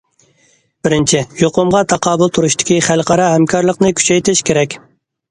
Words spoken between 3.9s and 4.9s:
كۈچەيتىش كېرەك.